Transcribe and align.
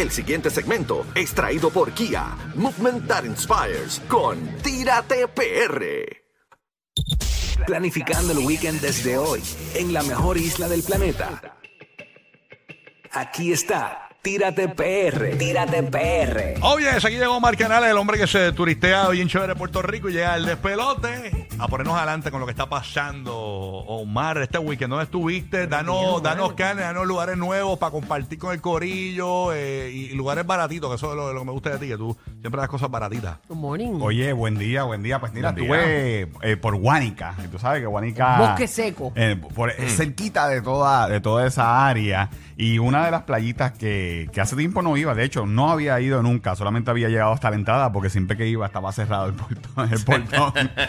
El 0.00 0.10
siguiente 0.10 0.48
segmento 0.48 1.04
es 1.14 1.34
traído 1.34 1.68
por 1.68 1.92
Kia, 1.92 2.34
Movement 2.54 3.06
That 3.06 3.24
Inspires, 3.24 4.00
con 4.08 4.38
Tírate 4.62 5.28
PR. 5.28 5.84
Planificando 7.66 8.32
el 8.32 8.38
weekend 8.38 8.80
desde 8.80 9.18
hoy, 9.18 9.42
en 9.74 9.92
la 9.92 10.02
mejor 10.02 10.38
isla 10.38 10.70
del 10.70 10.82
planeta. 10.82 11.58
Aquí 13.12 13.52
está, 13.52 14.08
Tírate 14.22 14.68
PR. 14.68 15.38
Tírate 15.38 15.82
PR. 15.84 16.58
Oye, 16.62 16.90
aquí 16.90 17.16
llegó 17.16 17.36
Omar 17.38 17.56
Canales, 17.56 17.88
el 17.90 17.96
hombre 17.96 18.18
que 18.18 18.26
se 18.26 18.52
turistea 18.52 19.08
bien 19.08 19.28
chévere 19.28 19.54
de 19.54 19.58
Puerto 19.58 19.80
Rico 19.80 20.10
y 20.10 20.12
llega 20.12 20.34
al 20.34 20.44
despelote 20.44 21.46
a 21.58 21.66
ponernos 21.68 21.96
adelante 21.96 22.30
con 22.30 22.38
lo 22.38 22.44
que 22.44 22.50
está 22.52 22.68
pasando. 22.68 23.34
Omar, 23.34 24.36
este 24.42 24.58
weekend, 24.58 24.90
¿dónde 24.90 25.04
estuviste? 25.04 25.66
Danos, 25.66 26.22
danos 26.22 26.52
carne, 26.52 26.82
danos 26.82 27.06
lugares 27.06 27.38
nuevos 27.38 27.78
para 27.78 27.92
compartir 27.92 28.38
con 28.38 28.52
el 28.52 28.60
corillo 28.60 29.54
eh, 29.54 29.90
y 29.90 30.10
lugares 30.10 30.44
baratitos, 30.44 30.90
que 30.90 30.96
eso 30.96 31.10
es 31.12 31.16
lo, 31.16 31.32
lo 31.32 31.40
que 31.40 31.46
me 31.46 31.52
gusta 31.52 31.70
de 31.70 31.78
ti, 31.78 31.88
que 31.88 31.96
tú 31.96 32.14
siempre 32.40 32.60
das 32.60 32.68
cosas 32.68 32.90
baratitas. 32.90 33.38
Good 33.48 33.56
morning. 33.56 34.00
Oye, 34.02 34.34
buen 34.34 34.58
día, 34.58 34.82
buen 34.82 35.02
día. 35.02 35.18
Pues 35.18 35.32
mira, 35.32 35.48
estuve 35.50 36.28
eh, 36.42 36.56
por 36.58 36.76
Guánica. 36.76 37.36
Y 37.42 37.48
tú 37.48 37.58
sabes 37.58 37.80
que 37.80 37.86
Guánica. 37.86 38.36
Bosque 38.36 38.68
seco. 38.68 39.12
eh, 39.16 39.40
por- 39.54 39.70
es 39.70 39.96
cerquita 39.96 40.46
de 40.48 40.60
toda, 40.60 41.08
de 41.08 41.22
toda 41.22 41.46
esa 41.46 41.86
área. 41.88 42.28
Y 42.58 42.78
una 42.78 43.06
de 43.06 43.10
las 43.10 43.22
playitas 43.22 43.72
que, 43.72 44.09
que 44.32 44.40
hace 44.40 44.56
tiempo 44.56 44.82
no 44.82 44.96
iba, 44.96 45.14
de 45.14 45.24
hecho, 45.24 45.46
no 45.46 45.70
había 45.70 46.00
ido 46.00 46.22
nunca, 46.22 46.54
solamente 46.56 46.90
había 46.90 47.08
llegado 47.08 47.32
hasta 47.32 47.50
la 47.50 47.56
entrada 47.56 47.92
porque 47.92 48.10
siempre 48.10 48.36
que 48.36 48.46
iba 48.46 48.66
estaba 48.66 48.92
cerrado 48.92 49.26
el 49.26 49.34
portón. 49.34 49.92
El 49.92 50.04
portón. 50.04 50.70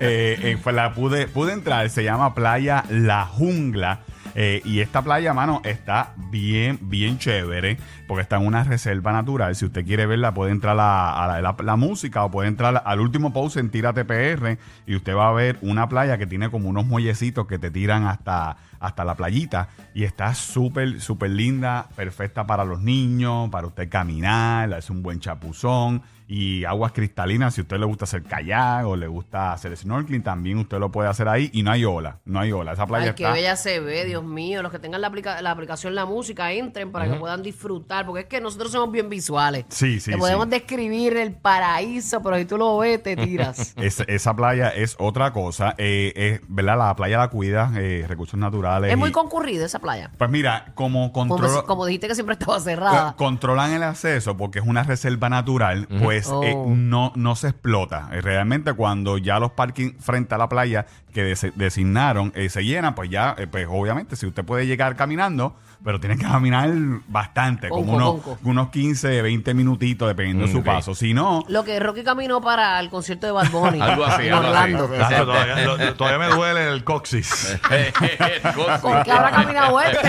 Eh, 0.00 0.38
eh, 0.42 0.58
pues 0.62 0.74
la 0.74 0.92
pude, 0.92 1.28
pude 1.28 1.52
entrar, 1.52 1.88
se 1.88 2.02
llama 2.02 2.34
Playa 2.34 2.84
La 2.88 3.24
Jungla. 3.24 4.00
Eh, 4.34 4.62
y 4.64 4.80
esta 4.80 5.02
playa, 5.02 5.34
mano, 5.34 5.60
está 5.64 6.14
bien, 6.30 6.78
bien 6.82 7.18
chévere, 7.18 7.76
porque 8.08 8.22
está 8.22 8.36
en 8.36 8.46
una 8.46 8.64
reserva 8.64 9.12
natural. 9.12 9.54
Si 9.54 9.64
usted 9.66 9.84
quiere 9.84 10.06
verla, 10.06 10.32
puede 10.32 10.52
entrar 10.52 10.72
a, 10.80 11.40
la- 11.40 11.56
la 11.62 11.76
música 11.76 12.24
o 12.24 12.30
puede 12.30 12.48
entrar 12.48 12.82
al 12.84 13.00
último 13.00 13.32
post 13.32 13.56
en 13.58 13.70
Tírate 13.70 14.04
PR 14.04 14.58
y 14.86 14.96
usted 14.96 15.14
va 15.14 15.28
a 15.28 15.32
ver 15.32 15.58
una 15.60 15.88
playa 15.88 16.16
que 16.18 16.26
tiene 16.26 16.50
como 16.50 16.68
unos 16.68 16.86
muellecitos 16.86 17.46
que 17.46 17.58
te 17.58 17.70
tiran 17.70 18.06
hasta, 18.06 18.56
hasta 18.80 19.04
la 19.04 19.14
playita. 19.14 19.68
Y 19.94 20.04
está 20.04 20.34
súper, 20.34 21.00
súper 21.00 21.30
linda, 21.30 21.88
perfecta 21.94 22.46
para 22.46 22.64
los 22.64 22.80
niños, 22.80 23.50
para 23.50 23.66
usted 23.66 23.88
caminar, 23.88 24.72
es 24.72 24.88
un 24.90 25.02
buen 25.02 25.20
chapuzón 25.20 26.02
y 26.28 26.64
aguas 26.64 26.92
cristalinas. 26.92 27.54
Si 27.54 27.60
a 27.60 27.62
usted 27.62 27.78
le 27.78 27.86
gusta 27.86 28.04
hacer 28.04 28.22
kayak 28.22 28.86
o 28.86 28.96
le 28.96 29.06
gusta 29.06 29.52
hacer 29.52 29.76
snorkeling, 29.76 30.22
también 30.22 30.58
usted 30.58 30.78
lo 30.78 30.90
puede 30.90 31.08
hacer 31.08 31.28
ahí 31.28 31.50
y 31.52 31.62
no 31.62 31.70
hay 31.70 31.84
ola, 31.84 32.18
no 32.24 32.40
hay 32.40 32.52
ola. 32.52 32.72
Esa 32.72 32.86
playa 32.86 33.10
Ay, 33.10 33.14
qué 33.14 33.22
está... 33.24 33.34
bella 33.34 33.56
se 33.56 33.80
ve, 33.80 34.04
Dios 34.04 34.24
mío. 34.24 34.62
Los 34.62 34.72
que 34.72 34.78
tengan 34.78 35.00
la, 35.00 35.08
aplica- 35.08 35.40
la 35.42 35.50
aplicación 35.50 35.94
La 35.94 36.06
Música, 36.06 36.52
entren 36.52 36.90
para 36.92 37.10
que 37.10 37.14
puedan 37.18 37.42
disfrutar, 37.42 38.06
porque 38.06 38.22
es 38.22 38.26
que 38.26 38.40
nosotros 38.40 38.72
somos 38.72 38.90
bien 38.92 39.08
visuales. 39.08 39.64
Sí, 39.68 40.00
sí, 40.00 40.10
Te 40.12 40.18
podemos 40.18 40.44
sí. 40.46 40.50
describir 40.50 41.16
el 41.16 41.32
paraíso, 41.32 42.22
pero 42.22 42.36
si 42.38 42.44
tú 42.44 42.58
lo 42.58 42.78
ves, 42.78 43.02
te 43.02 43.16
tiras. 43.16 43.74
Es- 43.82 44.00
esa 44.06 44.34
playa 44.34 44.68
es 44.70 44.96
otra 44.98 45.32
cosa. 45.32 45.74
Eh, 45.78 46.12
es, 46.16 46.40
¿verdad? 46.48 46.78
La 46.78 46.96
playa 46.96 47.18
la 47.18 47.28
cuida, 47.28 47.72
eh, 47.76 48.04
recursos 48.08 48.38
naturales. 48.38 48.90
es 48.90 48.98
muy 48.98 49.10
concurrida 49.12 49.64
esa 49.66 49.78
playa. 49.78 50.10
Pues 50.18 50.30
mira, 50.30 50.72
como 50.74 51.12
control- 51.12 51.64
como 51.66 51.86
dijiste 51.86 52.08
que 52.08 52.14
siempre 52.14 52.34
estaba 52.34 52.56
eh, 52.56 52.60
cerrada. 52.60 53.14
controlan 53.16 53.72
el 53.72 53.82
acceso 53.82 54.36
porque 54.36 54.58
es 54.60 54.66
una 54.66 54.82
reserva 54.82 55.28
natural, 55.28 55.86
pues 56.02 56.11
Oh. 56.26 56.42
eh, 56.44 56.54
no, 56.66 57.12
no 57.16 57.34
se 57.36 57.48
explota. 57.48 58.08
Eh, 58.12 58.20
Realmente 58.20 58.72
cuando 58.74 59.18
ya 59.18 59.38
los 59.38 59.52
parkings 59.52 59.94
frente 60.04 60.34
a 60.34 60.38
la 60.38 60.48
playa 60.48 60.86
que 61.12 61.22
designaron 61.56 62.32
eh, 62.34 62.48
se 62.48 62.64
llenan, 62.64 62.94
pues 62.94 63.10
ya, 63.10 63.34
eh, 63.38 63.46
pues 63.46 63.66
obviamente 63.68 64.16
si 64.16 64.26
usted 64.26 64.44
puede 64.44 64.66
llegar 64.66 64.96
caminando, 64.96 65.54
pero 65.84 65.98
tiene 66.00 66.16
que 66.16 66.22
caminar 66.24 66.70
bastante, 67.08 67.68
como 67.68 67.92
unos, 67.94 68.20
unos 68.44 68.68
15, 68.70 69.20
20 69.20 69.52
minutitos 69.52 70.08
dependiendo 70.08 70.46
de 70.46 70.52
su 70.52 70.62
paso. 70.62 70.94
Si 70.94 71.12
no, 71.12 71.44
Lo 71.48 71.64
que 71.64 71.78
Rocky 71.80 72.02
caminó 72.04 72.40
para 72.40 72.78
el 72.80 72.88
concierto 72.88 73.26
de 73.26 73.32
Bad 73.32 73.50
Bunny 73.50 73.80
Algo 73.82 74.04
así, 74.06 74.26
en 74.28 74.32
algo 74.32 74.48
así. 74.54 74.72
Orlando. 74.74 74.88
Nacho, 74.96 75.24
todavía, 75.26 75.64
lo- 75.66 75.94
todavía 75.94 76.28
me 76.28 76.34
duele 76.34 76.68
el 76.68 76.84
coxis. 76.84 77.58
¿Con 78.80 79.02
qué 79.02 79.10
habrá 79.12 79.30
caminado 79.32 79.80
este? 79.80 79.98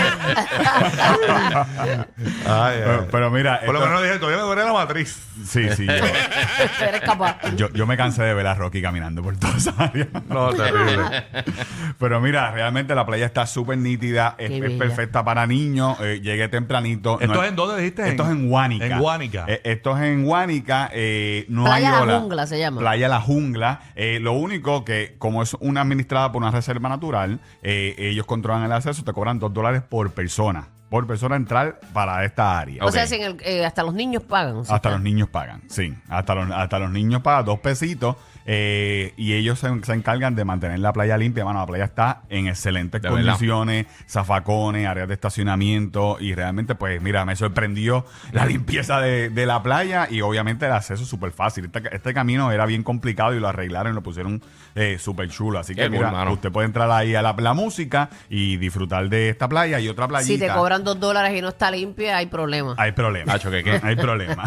Ay, 2.46 2.78
pero, 2.84 3.08
pero 3.10 3.30
mira, 3.30 3.60
Por 3.64 3.74
lo 3.74 3.80
esto- 3.80 3.90
menos 3.90 4.02
dije, 4.04 4.18
todavía 4.18 4.38
me 4.40 4.46
duele 4.46 4.64
la 4.64 4.72
matriz. 4.72 5.20
sí, 5.46 5.68
sí. 5.76 5.86
Yo- 5.98 6.84
Eres 6.86 7.00
capaz. 7.00 7.38
Yo, 7.56 7.70
yo 7.72 7.86
me 7.86 7.96
cansé 7.96 8.22
de 8.22 8.34
ver 8.34 8.46
a 8.46 8.54
Rocky 8.54 8.80
caminando 8.82 9.22
por 9.22 9.36
toda 9.36 9.56
esa 9.56 9.74
área. 9.78 10.08
No, 10.28 10.52
terrible. 10.52 11.24
Pero 11.98 12.20
mira, 12.20 12.50
realmente 12.50 12.94
la 12.94 13.06
playa 13.06 13.26
está 13.26 13.46
súper 13.46 13.78
nítida, 13.78 14.34
es, 14.38 14.48
Qué 14.50 14.56
es 14.56 14.62
bella. 14.62 14.78
perfecta 14.78 15.24
para 15.24 15.46
niños. 15.46 15.96
eh, 16.00 16.20
llegué 16.22 16.48
tempranito. 16.48 17.20
¿Esto 17.20 17.34
No 17.34 17.42
es 17.42 17.48
en 17.50 17.56
dónde 17.56 17.76
dijiste? 17.78 18.08
Esto 18.08 18.24
es 18.24 18.30
en 18.30 18.48
Guánica. 18.48 18.86
En 18.86 18.98
Guánica. 18.98 19.44
Eh, 19.48 19.60
esto 19.64 19.96
es 19.96 20.02
en 20.04 20.24
Guánica. 20.24 20.90
eh, 20.92 21.44
no 21.48 21.64
Playa 21.64 21.88
hay 21.88 21.94
La 21.96 22.02
ola. 22.02 22.20
Jungla 22.20 22.46
se 22.46 22.58
llama. 22.58 22.80
Playa 22.80 23.08
La 23.08 23.20
Jungla. 23.20 23.80
Eh, 23.96 24.18
lo 24.20 24.32
único 24.32 24.84
que, 24.84 25.14
como 25.18 25.42
es 25.42 25.54
una 25.60 25.80
administrada 25.82 26.32
por 26.32 26.42
una 26.42 26.50
reserva 26.50 26.88
natural, 26.88 27.40
eh, 27.62 27.94
ellos 27.98 28.26
controlan 28.26 28.64
el 28.64 28.72
acceso, 28.72 29.04
te 29.04 29.12
cobran 29.12 29.38
dos 29.38 29.52
dólares 29.52 29.82
por 29.82 30.10
persona. 30.12 30.68
Por 30.90 31.06
persona 31.08 31.34
entrar 31.36 31.80
para 31.92 32.24
esta 32.24 32.58
área. 32.58 32.84
O 32.84 32.92
sea, 32.92 33.06
si 33.06 33.16
en 33.16 33.22
el- 33.22 33.36
eh, 33.44 33.64
hasta 33.64 33.82
los 33.82 33.94
niños 33.94 34.22
pagan. 34.22 34.64
¿sí? 34.64 34.72
Hasta 34.72 34.90
los 34.90 35.00
niños 35.00 35.28
pagan, 35.28 35.62
sí. 35.68 35.92
Hasta 36.08 36.34
los, 36.36 36.50
hasta 36.50 36.78
los 36.78 36.90
niños 36.90 37.20
pagan 37.22 37.44
dos 37.46 37.58
pesitos 37.60 38.16
eh, 38.46 39.14
y 39.16 39.32
ellos 39.32 39.58
se, 39.58 39.68
se 39.84 39.92
encargan 39.94 40.34
de 40.36 40.44
mantener 40.44 40.78
la 40.78 40.92
playa 40.92 41.16
limpia. 41.16 41.44
Mano, 41.44 41.60
la 41.60 41.66
playa 41.66 41.84
está 41.84 42.22
en 42.28 42.46
excelentes 42.46 43.00
De 43.02 43.08
verdad. 43.08 43.24
condiciones, 43.32 43.86
zafacones, 44.06 44.86
áreas 44.86 45.08
de 45.08 45.14
estacionamiento 45.14 46.18
y 46.20 46.34
realmente, 46.34 46.74
pues, 46.74 47.00
mira, 47.00 47.24
me 47.24 47.36
sorprendió 47.36 48.04
la 48.32 48.44
limpieza 48.46 49.00
de, 49.00 49.30
de 49.30 49.46
la 49.46 49.62
playa 49.62 50.06
y 50.10 50.20
obviamente 50.20 50.66
el 50.66 50.72
acceso 50.72 51.04
súper 51.04 51.32
fácil. 51.32 51.64
Este, 51.66 51.82
este 51.96 52.14
camino 52.14 52.52
era 52.52 52.66
bien 52.66 52.82
complicado 52.82 53.34
y 53.34 53.40
lo 53.40 53.48
arreglaron 53.48 53.92
y 53.92 53.94
lo 53.94 54.02
pusieron 54.02 54.42
eh, 54.74 54.98
súper 54.98 55.28
chulo. 55.30 55.58
Así 55.58 55.74
que, 55.74 55.82
cool, 55.88 55.90
mira, 55.98 56.10
mano. 56.10 56.32
usted 56.32 56.52
puede 56.52 56.66
entrar 56.66 56.90
ahí 56.90 57.14
a 57.14 57.22
la, 57.22 57.32
la 57.38 57.54
música 57.54 58.10
y 58.28 58.56
disfrutar 58.58 59.08
de 59.08 59.28
esta 59.30 59.48
playa 59.48 59.80
y 59.80 59.88
otra 59.88 60.06
playita. 60.08 60.32
Si 60.32 60.38
te 60.38 60.48
cobran 60.52 60.73
dos 60.82 60.98
dólares 60.98 61.36
y 61.38 61.42
no 61.42 61.48
está 61.48 61.70
limpia, 61.70 62.16
hay 62.16 62.26
problema. 62.26 62.74
Hay 62.78 62.92
problema. 62.92 63.32
Nacho, 63.34 63.50
¿qué 63.50 63.62
qué? 63.62 63.78
Hay 63.84 63.96
problema. 63.96 64.44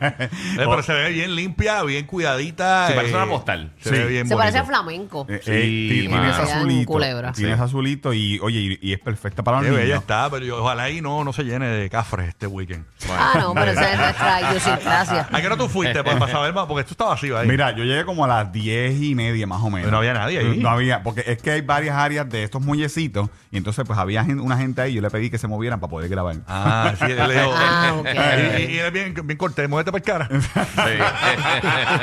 Eh, 0.00 0.28
pero 0.56 0.82
se 0.82 0.92
ve 0.92 1.10
bien 1.10 1.34
limpia, 1.34 1.82
bien 1.82 2.06
cuidadita. 2.06 2.88
Sí, 2.88 2.92
parece 2.94 3.14
eh, 3.14 3.16
una 3.16 3.26
postal. 3.26 3.72
Se 3.80 3.88
Sí. 3.90 3.94
ve 3.96 4.06
bien 4.06 4.28
Se 4.28 4.36
parece 4.36 4.58
a 4.58 4.64
flamenco. 4.64 5.26
Eh, 5.28 5.40
Sí, 5.42 5.50
eh, 5.52 6.02
ti- 6.02 6.08
mano. 6.08 6.22
tienes 6.32 6.38
azulito. 6.52 6.92
Culebra. 6.92 7.32
Tienes 7.32 7.58
azulito 7.60 8.12
y, 8.12 8.38
oye, 8.40 8.60
y, 8.60 8.78
y 8.90 8.92
es 8.92 9.00
perfecta 9.00 9.42
para 9.42 9.58
los 9.58 9.66
Qué 9.66 9.72
bella 9.72 9.84
niños. 9.84 10.00
está, 10.00 10.28
pero 10.30 10.44
yo- 10.44 10.62
ojalá 10.62 10.84
ahí 10.84 11.00
no, 11.00 11.24
no 11.24 11.32
se 11.32 11.42
llene 11.44 11.66
de 11.66 11.88
cafres 11.90 12.28
este 12.28 12.46
weekend. 12.46 12.84
Ah, 13.10 13.32
no, 13.38 13.54
pero 13.54 13.70
esa 13.72 13.92
es 13.92 13.98
nuestra 13.98 14.40
idiosincrasia. 14.50 15.28
¿A 15.32 15.40
qué 15.40 15.48
no 15.48 15.56
tú 15.56 15.68
fuiste 15.68 16.02
para, 16.04 16.18
para 16.18 16.32
saber 16.32 16.52
más? 16.52 16.66
Porque 16.66 16.80
esto 16.82 16.92
está 16.92 17.04
vacío 17.06 17.38
ahí. 17.38 17.48
Mira, 17.48 17.72
yo 17.74 17.84
llegué 17.84 18.04
como 18.04 18.24
a 18.24 18.28
las 18.28 18.52
diez 18.52 19.00
y 19.00 19.14
media 19.14 19.46
más 19.46 19.60
o 19.62 19.70
menos. 19.70 19.82
Pero 19.82 19.90
no 19.92 19.98
había 19.98 20.14
nadie 20.14 20.38
ahí. 20.38 20.58
No 20.58 20.68
había, 20.68 21.02
porque 21.02 21.24
es 21.26 21.40
que 21.42 21.50
hay 21.52 21.60
varias 21.60 21.96
áreas 21.96 22.28
de 22.28 22.44
estos 22.44 22.62
muellecitos 22.62 23.28
y 23.50 23.56
entonces 23.56 23.84
pues 23.86 23.98
había 23.98 24.24
gen- 24.24 24.40
una 24.40 24.56
gente 24.56 24.80
ahí 24.82 24.92
y 24.92 24.94
yo 24.96 25.02
le 25.02 25.10
pedí 25.10 25.30
que 25.30 25.38
se 25.38 25.46
movieran 25.64 25.80
para 25.80 25.90
poder 25.90 26.10
grabar. 26.10 26.36
Ah, 26.46 26.92
sí, 26.98 27.04
él 27.08 27.16
dijo. 27.16 27.54
Ah, 27.56 27.94
ok. 27.98 28.06
Y, 28.58 28.62
y- 28.62 28.74
y 28.74 28.78
él 28.78 28.86
es 28.86 28.92
bien, 28.92 29.14
bien 29.24 29.38
cortés, 29.38 29.68
muévete 29.68 29.90
para 29.92 29.98
el 30.20 30.28
cara. 30.28 30.28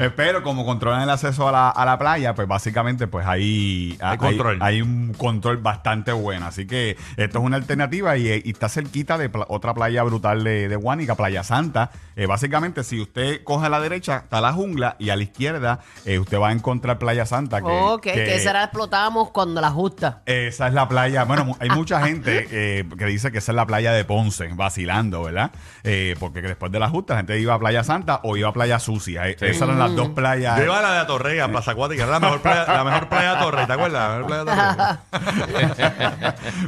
Eh, 0.00 0.10
Pero 0.16 0.42
como 0.42 0.64
controlan 0.64 1.02
el 1.02 1.10
acceso 1.10 1.48
a 1.48 1.52
la, 1.52 1.68
a 1.70 1.84
la 1.84 1.98
playa, 1.98 2.34
pues 2.34 2.48
básicamente 2.48 3.06
pues 3.06 3.26
ahí 3.26 3.98
Hay 4.00 4.16
control. 4.16 4.58
Hay, 4.60 4.80
un 4.82 5.12
control 5.14 5.58
bastante 5.58 6.12
bueno. 6.12 6.46
Así 6.46 6.66
que 6.66 6.96
esto 7.16 7.38
es 7.38 7.44
una 7.44 7.56
alternativa 7.56 8.16
y, 8.16 8.28
y 8.44 8.50
está 8.50 8.68
cerquita 8.68 9.18
de 9.18 9.28
pla- 9.28 9.46
otra 9.48 9.74
playa 9.74 10.02
brutal 10.02 10.42
de, 10.44 10.68
de 10.68 10.76
Guánica, 10.76 11.14
Playa 11.16 11.42
Santa. 11.42 11.90
Eh, 12.16 12.26
básicamente, 12.26 12.82
si 12.84 13.00
usted 13.00 13.42
coge 13.44 13.66
a 13.66 13.68
la 13.68 13.80
derecha, 13.80 14.18
está 14.24 14.40
la 14.40 14.52
jungla 14.52 14.96
y 14.98 15.10
a 15.10 15.16
la 15.16 15.22
izquierda 15.22 15.80
eh, 16.04 16.18
usted 16.18 16.38
va 16.38 16.48
a 16.48 16.52
encontrar 16.52 16.98
Playa 16.98 17.26
Santa. 17.26 17.60
Que, 17.60 17.66
ok, 17.70 18.02
que, 18.02 18.36
esa 18.36 18.52
la 18.52 18.64
explotábamos 18.64 19.30
cuando 19.30 19.60
la 19.60 19.70
justa. 19.70 20.22
esa 20.26 20.68
es 20.68 20.74
la 20.74 20.88
playa. 20.88 21.24
Bueno, 21.24 21.44
mu- 21.44 21.56
hay 21.60 21.68
mucha 21.70 22.00
gente 22.06 22.29
eh, 22.50 22.84
que 22.98 23.04
dice 23.06 23.30
que 23.32 23.38
esa 23.38 23.52
es 23.52 23.56
la 23.56 23.66
playa 23.66 23.92
de 23.92 24.04
Ponce, 24.04 24.48
vacilando, 24.54 25.22
¿verdad? 25.24 25.50
Eh, 25.84 26.14
porque 26.18 26.42
después 26.42 26.70
de 26.72 26.78
la 26.78 26.88
justa, 26.88 27.14
la 27.14 27.20
gente 27.20 27.38
iba 27.40 27.54
a 27.54 27.58
Playa 27.58 27.84
Santa 27.84 28.20
o 28.24 28.36
iba 28.36 28.48
a 28.48 28.52
Playa 28.52 28.78
Sucia. 28.78 29.28
Eh, 29.28 29.36
Esas 29.40 29.62
eran 29.62 29.78
las 29.78 29.94
dos 29.96 30.08
playas. 30.10 30.58
Yo 30.58 30.64
iba 30.64 30.78
a 30.78 30.82
la 30.82 30.92
de 30.92 30.98
Atorrey, 31.00 31.38
a 31.38 31.48
Plaza 31.48 31.72
Acuática, 31.72 32.02
era 32.04 32.12
la 32.12 32.20
mejor 32.20 32.40
playa, 32.42 32.66
la 32.72 32.84
mejor 32.84 33.08
playa 33.08 33.30
de 33.30 33.36
Atorrey, 33.36 33.66
¿te 33.66 33.72
acuerdas? 33.72 34.10
La 34.10 34.16
mejor 34.16 34.44
playa 34.44 34.98
de. 35.10 35.20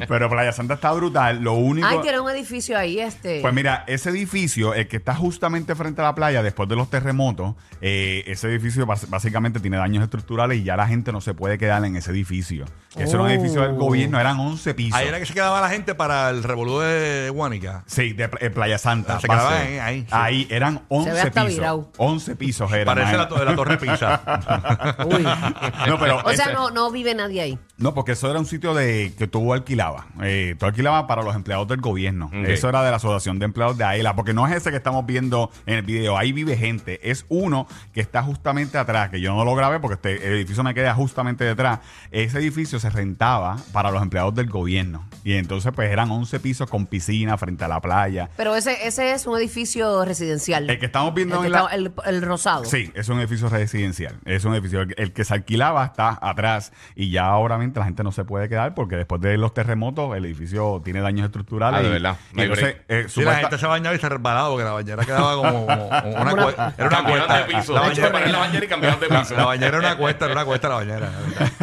Pero 0.09 0.29
Playa 0.31 0.53
Santa 0.53 0.75
está 0.75 0.93
brutal. 0.93 1.41
Lo 1.43 1.55
único. 1.55 1.87
Ay, 1.87 1.99
tiene 2.03 2.21
un 2.21 2.31
edificio 2.31 2.79
ahí, 2.79 2.99
este. 3.01 3.41
Pues 3.41 3.55
mira, 3.55 3.85
ese 3.87 4.11
edificio, 4.11 4.75
el 4.75 4.89
que 4.89 4.97
está 4.99 5.15
justamente 5.15 5.75
frente 5.75 6.01
a 6.01 6.05
la 6.05 6.15
playa 6.15 6.43
después 6.43 6.69
de 6.69 6.77
los 6.77 6.91
terremotos, 6.91 7.55
eh, 7.81 8.25
ese 8.27 8.49
edificio 8.49 8.87
básicamente 8.87 9.61
tiene 9.61 9.77
daños 9.77 10.03
estructurales 10.05 10.59
y 10.59 10.65
ya 10.65 10.77
la 10.77 10.87
gente 10.87 11.13
no 11.13 11.21
se 11.21 11.35
puede 11.35 11.59
quedar 11.59 11.85
en 11.85 11.97
ese 11.97 12.11
edificio. 12.11 12.65
Ese 12.97 13.11
era 13.15 13.21
un 13.23 13.29
Oh. 13.29 13.31
edificio 13.31 13.63
del 13.63 13.75
gobierno, 13.75 14.21
eran 14.21 14.39
11 14.39 14.75
pisos. 14.75 14.99
Ahí 14.99 15.09
era 15.09 15.19
que 15.19 15.27
se 15.27 15.33
quedaba 15.35 15.52
la 15.61 15.69
gente 15.69 15.95
para 15.95 16.31
el 16.31 16.43
revolú 16.43 16.79
de 16.81 17.31
Guánica. 17.33 17.85
Sí, 17.87 18.13
de 18.13 18.29
Pl- 18.29 18.47
eh, 18.47 18.51
Playa 18.51 18.79
Santa. 18.79 19.21
Se 19.21 19.27
va 19.29 19.35
quedaba 19.35 19.59
ahí, 19.59 19.79
ahí, 19.79 20.01
sí. 20.01 20.07
Ahí 20.11 20.47
eran 20.51 20.83
11 20.89 21.11
hasta 21.11 21.31
pisos. 21.31 21.49
virado. 21.59 21.93
11 21.99 22.37
pisos 22.37 22.73
eran. 22.73 22.87
Parece 22.97 23.17
la, 23.17 23.29
to- 23.29 23.45
la 23.45 23.55
Torre 23.55 23.77
Pisa. 23.79 24.97
Uy. 25.07 25.23
No, 25.87 25.99
pero 25.99 26.19
O 26.25 26.33
sea, 26.33 26.47
ese- 26.47 26.53
no, 26.55 26.71
no 26.71 26.91
vive 26.91 27.15
nadie 27.15 27.41
ahí. 27.43 27.59
No, 27.83 27.95
porque 27.95 28.13
eso 28.13 28.31
era 28.31 28.39
un 28.39 28.47
sitio 28.47 28.73
de 28.75 29.13
que 29.19 29.27
tú 29.27 29.53
alquilabas. 29.53 30.05
Eh, 30.23 30.55
tú 30.59 30.67
alquilabas 30.67 31.05
para 31.05 31.23
los 31.23 31.35
empleados 31.35 31.67
del 31.69 31.81
gobierno. 31.81 32.31
Eso 32.33 32.69
era 32.69 32.83
de 32.83 32.91
la 32.91 32.97
Asociación 32.97 33.39
de 33.39 33.45
Empleados 33.47 33.77
de 33.77 33.85
AELA, 33.85 34.15
porque 34.15 34.33
no 34.33 34.47
es 34.47 34.55
ese 34.55 34.71
que 34.71 34.77
estamos 34.77 35.05
viendo 35.05 35.51
en 35.67 35.75
el 35.75 35.83
video. 35.83 36.17
Ahí 36.17 36.33
vive 36.33 36.57
gente. 36.57 37.11
Es 37.11 37.27
uno 37.29 37.67
que 37.93 38.01
está 38.01 38.23
justamente 38.23 38.79
atrás, 38.79 39.11
que 39.11 39.21
yo 39.21 39.35
no 39.35 39.45
lo 39.45 39.55
grabé 39.55 39.81
porque 39.81 39.95
este 39.95 40.27
el 40.29 40.35
edificio 40.35 40.63
me 40.63 40.75
queda 40.75 40.95
justamente 40.95 41.45
detrás. 41.45 41.81
Ese 42.11 42.39
edificio 42.39 42.79
se 42.79 42.89
rentaba 42.91 43.57
para 43.73 43.91
los 43.91 44.01
empleados 44.03 44.35
del 44.35 44.49
gobierno. 44.49 45.05
Y 45.25 45.35
entonces, 45.35 45.73
pues 45.75 45.91
eran 45.91 46.11
11 46.11 46.41
pisos 46.41 46.69
con 46.71 46.87
piscina 46.87 47.37
frente 47.39 47.65
a 47.65 47.69
la 47.69 47.81
playa. 47.81 48.31
Pero 48.37 48.55
ese, 48.57 48.87
ese 48.87 49.13
es 49.13 49.27
un 49.27 49.37
edificio 49.37 50.05
residencial. 50.05 50.69
El 50.71 50.79
que 50.79 50.87
estamos 50.87 51.15
viendo 51.15 51.37
El 51.37 51.41
que 51.43 51.47
en 51.47 51.53
la- 51.53 51.67
el- 51.73 51.93
el 52.07 52.23
rosado. 52.23 52.65
Sí, 52.65 52.91
es 52.95 53.09
un 53.09 53.19
edificio 53.19 53.49
residencial. 53.49 54.17
Es 54.25 54.45
un 54.45 54.55
edificio. 54.55 54.83
El, 54.83 54.95
el 54.99 55.13
que 55.13 55.25
se 55.25 55.35
alquilaba 55.35 55.85
está 55.85 56.19
atrás 56.23 56.73
y 56.95 57.11
ya 57.11 57.37
obviamente 57.73 57.81
la 57.81 57.87
gente 57.87 58.03
no 58.05 58.13
se 58.13 58.25
puede 58.25 58.49
quedar 58.49 58.75
porque 58.75 58.97
después 58.97 59.21
de 59.21 59.37
los 59.39 59.55
terremotos 59.55 60.15
el 60.17 60.25
edificio 60.25 60.81
tiene 60.85 61.01
daños 61.01 61.25
estructurales. 61.27 61.81
Ah, 61.81 61.83
de 61.83 61.89
verdad. 61.89 62.17
y 62.33 62.37
No 62.37 62.43
entonces, 62.43 62.77
eh, 62.89 63.05
Sí, 63.09 63.23
la 63.23 63.37
gente 63.37 63.59
se 63.59 63.67
bañaba 63.67 63.95
y 63.97 63.99
se 63.99 64.09
resbalaba 64.09 64.49
porque 64.51 64.65
la 64.65 64.73
bañera 64.73 65.05
quedaba 65.05 65.35
como, 65.37 65.67
como 65.67 65.87
una, 65.87 66.03
Una- 66.33 66.33
cue- 66.33 66.75
Era 66.79 66.87
una 66.89 67.05
cuesta. 67.05 67.39
de 67.39 67.45
piso. 67.55 67.73
La 67.75 67.81
De 67.83 67.93
hecho, 67.93 68.03
bañera, 68.03 68.13
pararon 68.13 68.33
la 68.33 68.39
bañera 68.39 68.65
y 68.65 68.69
cambiaron 68.69 69.01
de 69.01 69.09
piso. 69.09 69.37
la 69.37 69.45
bañera 69.47 69.69
era 69.69 69.79
una 69.79 69.97
cuesta, 69.97 70.25
era 70.27 70.35
una 70.35 70.45
cuesta 70.45 70.69
la 70.69 70.75
bañera. 70.77 71.11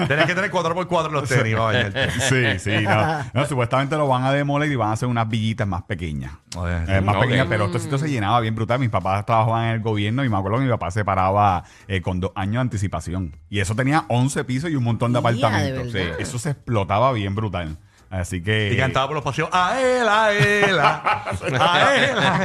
Tenías 0.08 0.26
que 0.26 0.36
tener 0.36 0.52
4x4 0.52 1.06
en 1.08 1.14
los 1.14 1.30
tenis 1.30 1.54
para 1.56 1.66
bañarte. 1.66 2.10
Sí, 2.20 2.60
sí. 2.60 2.84
No, 2.86 3.24
No, 3.34 3.46
supuestamente 3.46 3.96
lo 3.98 4.08
van 4.08 4.24
a 4.24 4.32
demoler 4.32 4.72
y 4.72 4.76
van 4.76 4.90
a 4.90 4.94
hacer 4.94 5.08
unas 5.08 5.28
villitas 5.30 5.68
más 5.68 5.84
pequeñas. 5.84 6.32
Oye, 6.56 6.76
Eh, 6.88 7.02
más 7.02 7.18
pequeñas, 7.18 7.48
pero 7.50 7.66
este 7.66 7.80
sitio 7.80 7.98
se 7.98 8.10
llenaba 8.10 8.40
bien 8.40 8.56
brutal. 8.56 8.80
Mis 8.80 8.90
papás 8.90 9.26
trabajaban 9.26 9.66
en 9.66 9.72
el 9.76 9.80
gobierno 9.82 10.24
y 10.24 10.30
me 10.30 10.38
acuerdo 10.38 10.58
que 10.60 10.66
mi 10.66 10.70
papá 10.72 10.92
se 10.92 11.04
paraba 11.06 11.64
eh, 11.88 12.02
con 12.02 12.20
dos 12.20 12.32
años 12.36 12.56
de 12.56 12.60
anticipación. 12.62 13.36
Y 13.50 13.60
eso 13.60 13.76
tenía 13.76 14.06
11 14.10 14.44
pisos 14.44 14.70
y 14.70 14.76
un 14.76 14.84
montón 14.84 15.12
de 15.14 15.20
apartamentos. 15.20 15.89
Eso 15.96 16.40
se 16.40 16.52
explotaba 16.52 17.12
bien 17.12 17.36
brutal. 17.36 17.78
Así 18.10 18.42
que. 18.42 18.74
Y 18.74 18.78
cantaba 18.78 19.06
por 19.08 19.16
los 19.16 19.24
pasillos, 19.24 19.50
a 19.52 19.80
él, 19.80 20.08
a 20.08 20.32
él, 20.34 20.80
a, 20.80 20.96
a 21.60 21.96
él, 21.96 22.18
a 22.18 22.40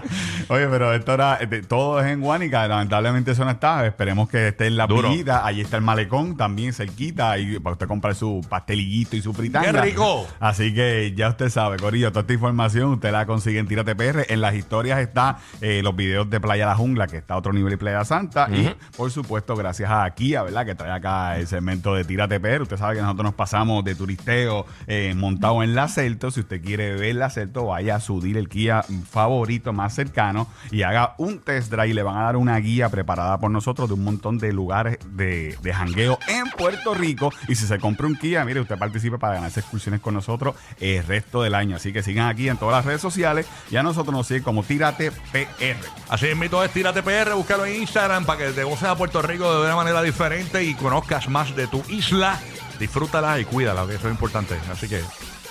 él. 0.02 0.10
Oye, 0.48 0.66
pero 0.66 0.92
esto 0.92 1.14
era, 1.14 1.36
este, 1.36 1.62
todo 1.62 2.00
es 2.00 2.06
en 2.06 2.20
Guánica, 2.20 2.66
lamentablemente 2.66 3.30
eso 3.30 3.44
no 3.44 3.52
está. 3.52 3.86
Esperemos 3.86 4.28
que 4.28 4.48
esté 4.48 4.66
en 4.66 4.76
la 4.76 4.88
Duro. 4.88 5.08
villita. 5.10 5.46
Allí 5.46 5.60
está 5.60 5.76
el 5.76 5.84
malecón, 5.84 6.36
también 6.36 6.72
cerquita, 6.72 7.38
y 7.38 7.60
para 7.60 7.74
usted 7.74 7.86
comprar 7.86 8.16
su 8.16 8.44
pastelillito 8.48 9.14
y 9.16 9.22
su 9.22 9.32
fritanga. 9.32 9.70
¡Qué 9.70 9.80
rico! 9.80 10.26
Así 10.40 10.74
que 10.74 11.12
ya 11.14 11.28
usted 11.28 11.48
sabe, 11.48 11.76
Corillo, 11.78 12.10
toda 12.10 12.22
esta 12.22 12.32
información 12.32 12.94
usted 12.94 13.12
la 13.12 13.24
consigue 13.26 13.60
en 13.60 13.68
Tírate 13.68 13.94
PR. 13.94 14.26
En 14.32 14.40
las 14.40 14.54
historias 14.54 14.98
está 14.98 15.38
eh, 15.60 15.80
los 15.84 15.94
videos 15.94 16.28
de 16.28 16.40
Playa 16.40 16.66
La 16.66 16.74
Jungla, 16.74 17.06
que 17.06 17.18
está 17.18 17.34
a 17.34 17.36
otro 17.36 17.52
nivel 17.52 17.74
y 17.74 17.76
Playa 17.76 18.04
Santa. 18.04 18.48
Y 18.50 18.74
por 18.96 19.12
supuesto, 19.12 19.54
gracias 19.54 19.88
a 19.92 20.10
Kia, 20.10 20.42
¿verdad? 20.42 20.66
Que 20.66 20.74
trae 20.74 20.90
acá 20.90 21.38
el 21.38 21.46
segmento 21.46 21.94
de 21.94 22.04
Tírate 22.04 22.40
PR. 22.40 22.62
Usted 22.62 22.76
sabe 22.76 22.96
que 22.96 23.02
nosotros 23.02 23.26
nos 23.26 23.34
pasamos 23.34 23.59
de 23.60 23.94
turisteo 23.94 24.64
eh, 24.86 25.12
montado 25.14 25.62
en 25.62 25.74
la 25.74 25.86
Celto. 25.86 26.30
Si 26.30 26.40
usted 26.40 26.62
quiere 26.62 26.94
ver 26.94 27.14
la 27.14 27.28
Celto, 27.28 27.66
vaya 27.66 27.96
a 27.96 28.00
su 28.00 28.20
dealer 28.20 28.48
Kia 28.48 28.82
favorito 29.08 29.74
más 29.74 29.94
cercano 29.94 30.48
y 30.70 30.82
haga 30.82 31.14
un 31.18 31.40
test 31.40 31.70
drive. 31.70 31.92
Le 31.92 32.02
van 32.02 32.16
a 32.16 32.22
dar 32.22 32.36
una 32.36 32.56
guía 32.56 32.88
preparada 32.88 33.38
por 33.38 33.50
nosotros 33.50 33.88
de 33.88 33.94
un 33.94 34.04
montón 34.04 34.38
de 34.38 34.54
lugares 34.54 34.98
de, 35.10 35.58
de 35.62 35.74
jangueo 35.74 36.18
en 36.26 36.50
Puerto 36.50 36.94
Rico. 36.94 37.32
Y 37.48 37.54
si 37.54 37.66
se 37.66 37.78
compra 37.78 38.06
un 38.06 38.16
Kia, 38.16 38.44
mire, 38.46 38.60
usted 38.60 38.78
participe 38.78 39.18
para 39.18 39.34
ganarse 39.34 39.60
excursiones 39.60 40.00
con 40.00 40.14
nosotros 40.14 40.54
el 40.80 41.04
resto 41.04 41.42
del 41.42 41.54
año. 41.54 41.76
Así 41.76 41.92
que 41.92 42.02
sigan 42.02 42.28
aquí 42.28 42.48
en 42.48 42.56
todas 42.56 42.76
las 42.76 42.86
redes 42.86 43.02
sociales 43.02 43.46
y 43.70 43.76
a 43.76 43.82
nosotros 43.82 44.14
nos 44.14 44.26
siguen 44.26 44.42
como 44.42 44.62
Tírate 44.62 45.10
PR. 45.10 45.76
Así 46.08 46.28
es, 46.28 46.36
mito 46.36 46.64
es 46.64 46.72
Tírate 46.72 47.02
PR, 47.02 47.34
búscalo 47.34 47.66
en 47.66 47.82
Instagram 47.82 48.24
para 48.24 48.38
que 48.38 48.52
te 48.52 48.64
goces 48.64 48.88
a 48.88 48.96
Puerto 48.96 49.20
Rico 49.20 49.52
de 49.52 49.66
una 49.66 49.76
manera 49.76 50.02
diferente 50.02 50.64
y 50.64 50.74
conozcas 50.74 51.28
más 51.28 51.54
de 51.54 51.66
tu 51.66 51.82
isla. 51.88 52.40
Disfrútala 52.80 53.38
y 53.38 53.44
cuídala, 53.44 53.86
que 53.86 53.94
eso 53.94 54.08
es 54.08 54.12
importante. 54.12 54.58
Así 54.72 54.88
que, 54.88 55.00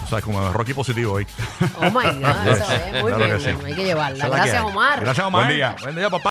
o 0.04 0.08
sea, 0.08 0.20
como 0.22 0.52
Rocky 0.52 0.74
positivo 0.74 1.14
hoy. 1.14 1.28
Oh 1.80 1.86
my 1.86 1.92
God, 2.20 2.48
eso 2.48 2.74
es 2.74 3.04
muy 3.04 3.12
Claro 3.14 3.20
que 3.20 3.36
bien. 3.38 3.58
sí. 3.60 3.66
Hay 3.68 3.76
que 3.76 3.84
llevarla. 3.86 4.26
Que 4.26 4.31
Gracias. 4.31 4.64
Omar. 4.64 5.00
Gracias, 5.00 5.28
Omar. 5.28 5.46
Buen 5.46 5.56
día. 5.56 5.76
Buen 5.81 5.96
día, 5.96 6.10
papá. 6.10 6.24